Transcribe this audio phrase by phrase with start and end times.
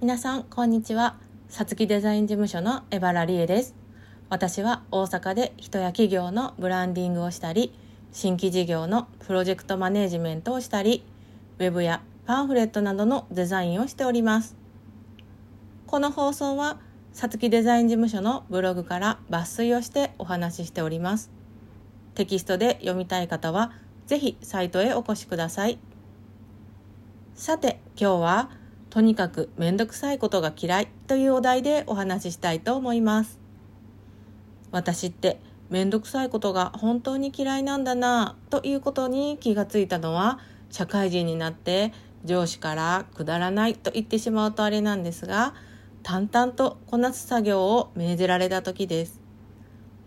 [0.00, 1.16] 皆さんこんにちは。
[1.48, 3.76] さつきデザイン事務所の江原理恵です。
[4.28, 7.72] 私は大阪で人や企業のブランディングをしたり
[8.10, 11.04] 新規事業のプロジェクトマネジメントをしたり
[11.60, 14.56] ウェブやパンフレットなどのデザインをしております。
[15.86, 16.80] この放送は
[17.12, 21.41] さつきデザイン事務所のブログから抜粋をしてお話ししております。
[22.14, 23.72] テキストで読みたい方は
[24.06, 25.78] ぜひサイトへお越しください。
[27.34, 28.50] さて今日は
[28.90, 33.40] とにかくめんどくさいことが嫌いというお題でお話ししたいと思います。
[34.70, 35.40] 私って
[35.70, 40.38] めんどくさいことが本当に嫌いなんだなということに気がついたのは
[40.70, 41.92] 社会人になって
[42.24, 45.54] 上司からくだらないと言ってしまうとあれなんですが
[46.02, 49.20] 淡々とこなす作業を命じられた時です。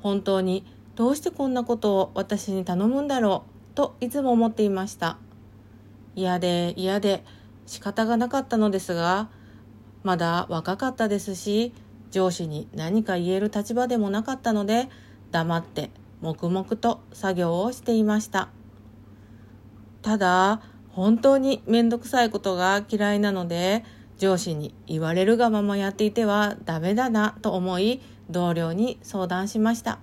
[0.01, 5.17] 本当にどうしてこんなことを私に頼むんだろうといつも思っていました
[6.15, 7.23] 嫌で嫌で
[7.65, 9.29] 仕方がなかったのですが、
[10.03, 11.73] まだ若かったですし、
[12.11, 14.89] 上司に何か言える立場でもなかったので、
[15.31, 15.89] 黙って
[16.21, 18.49] 黙々と作業をしていました。
[20.01, 23.83] ただ、本当にめんどくさいことが嫌いなので、
[24.17, 29.99] 上司に言われるがままやっていてはダメだなと思い、同僚に相談しました。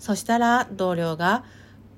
[0.00, 1.44] そしたら同僚が、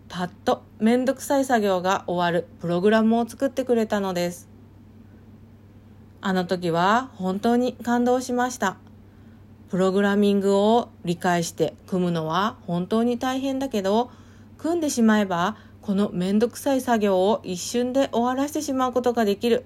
[0.09, 4.51] パッとめんどくさい作業が終わるプログラムを作ってくれたのです。
[6.21, 8.77] あの時は本当に感動しました。
[9.71, 14.11] プログラミングを理解して組むのは本当に大変だけど、
[14.59, 19.65] 組んでしまえばこのめんどくさい作業を一瞬で終わらせてしまうことができる。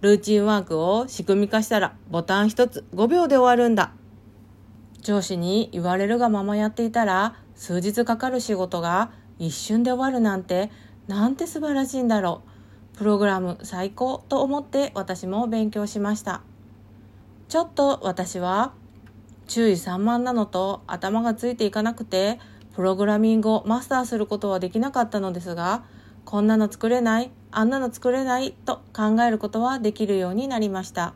[0.00, 3.92] ルーチンワークを仕組み化したらボタン一つ5秒で終わるんだ。
[5.04, 10.72] 上司に言われるがままやっていたら数日かかる仕事が一瞬で終わるなんて
[11.06, 12.42] なんて素晴らしいんだろ
[12.94, 12.96] う。
[12.96, 16.42] プログラム最高と思って私も勉強しました。
[17.48, 18.72] ちょっと私は
[19.46, 22.40] 注意散漫なのと頭がついていかなくて
[22.74, 25.84] プログラミングをマスターすることはできなかったのですが
[26.24, 31.14] こんなの作れないあんなの作れないと考えることはできるようになりました。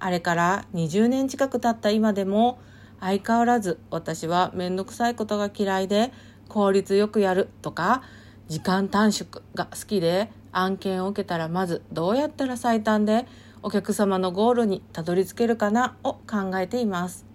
[0.00, 2.58] あれから20年近く経った今でも
[3.00, 6.12] 相変わらず私はめんどくさいことが嫌いで
[6.48, 8.02] 効率よくやるとか、
[8.48, 13.26] 時間短縮が好きで案件を受けたらまずどうやったら最短で
[13.62, 17.26] お客様のゴールにたどり着けるかなを考えています。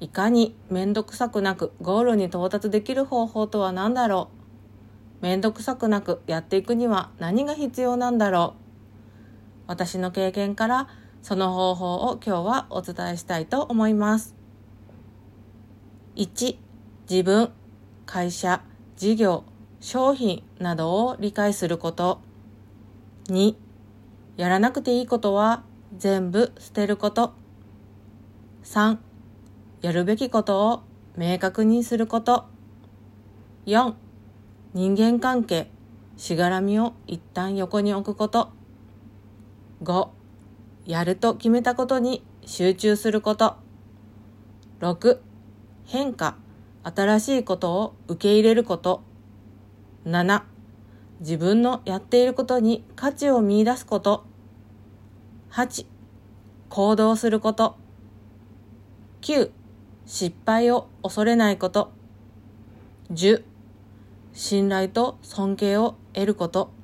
[0.00, 4.30] いかにめんどくさくなくゴールに到達できる方法とは何だろ
[5.20, 8.62] うめんどくさくなくやっていくには何が必要なんだろう
[9.66, 10.88] 私の経験から
[11.22, 14.34] その方法を今日はお伝えしたいと思います。
[16.16, 16.58] 1、
[17.08, 17.52] 自分
[18.06, 18.62] 会社、
[18.96, 19.44] 事業、
[19.80, 22.20] 商品などを理解すること。
[23.28, 23.54] 2、
[24.36, 25.62] やらなくていいことは
[25.96, 27.34] 全部捨てること。
[28.64, 28.98] 3、
[29.82, 30.82] やるべきことを
[31.16, 32.46] 明確にすること。
[33.66, 33.94] 4、
[34.74, 35.70] 人間関係、
[36.16, 38.50] しがらみを一旦横に置くこと。
[39.82, 40.08] 5、
[40.88, 43.56] やると決めたことに集中すること。
[44.80, 45.18] 6、
[45.84, 46.38] 変化、
[46.82, 49.02] 新しいことを受け入れること。
[50.06, 50.44] 7、
[51.20, 54.24] 自分のやっていることに価値を見出すこと。
[55.50, 55.84] 8、
[56.70, 57.76] 行動すること。
[59.20, 59.50] 9、
[60.06, 61.92] 失敗を恐れないこと。
[63.12, 63.42] 10、
[64.32, 66.77] 信頼と尊敬を得ること。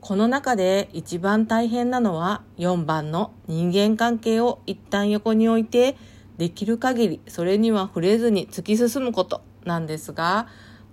[0.00, 5.96] この中で一番大変なのは4番の人間関係を一旦横に置いて
[6.38, 10.48] できる限りそれには触れずに突き進むことなんですが、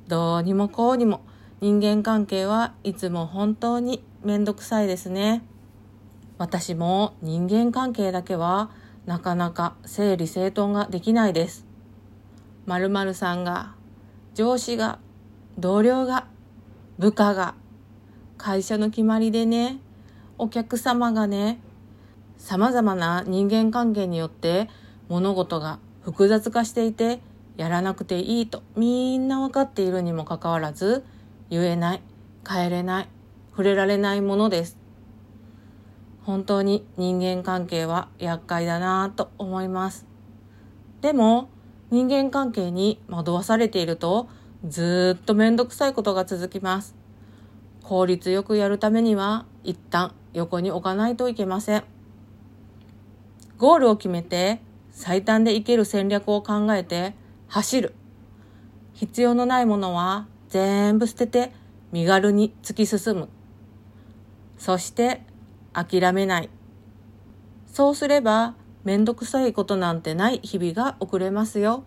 [0.07, 1.21] どうにもこうにも
[1.61, 5.43] 人間関係はいつも本当にめんどくさいですね。
[6.37, 8.69] 私も人間関係だけは
[9.05, 11.65] なかなか整理整頓ができないです。
[12.65, 13.73] 〇〇さんが、
[14.33, 14.99] 上司が、
[15.57, 16.27] 同僚が、
[16.99, 17.55] 部下が、
[18.37, 19.79] 会社の決まりでね、
[20.37, 21.59] お客様がね、
[22.37, 24.69] 様々な人間関係によって
[25.09, 27.19] 物事が複雑化していて
[27.57, 31.03] やらなくていいとみんな分かっているにもかかわらず
[31.49, 32.01] 言えない
[32.47, 33.09] 変えれない
[33.51, 34.77] 触れられないものです。
[36.23, 40.05] 本当に人間関係は厄介だなぁと思います。
[41.01, 41.49] でも
[41.89, 44.27] 人間関係に惑わされていると
[44.67, 46.96] ずっとめんどくさいことが続きます。
[47.87, 51.83] 効率よくやるためには一旦横に置かないといけません
[53.57, 54.59] ゴールを決めて
[54.91, 57.13] 最短でいける戦略を考えて
[57.47, 57.95] 走る。
[58.93, 61.51] 必要のないものは全部捨てて
[61.91, 63.29] 身軽に突き進む。
[64.57, 65.21] そして
[65.71, 66.49] 諦めない。
[67.71, 71.83] そうすればめんどくさいことなんてない日々が送れますよ。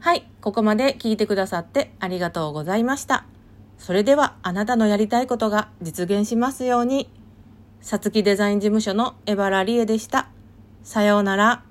[0.00, 3.24] はい、ここまで聞いてくださってありがとうございました。
[3.78, 7.10] それではあなたのやりたいことが実現しますように。
[7.80, 10.28] さつきデザイン事務所のエバラリエでした。
[10.82, 11.64] さようなら。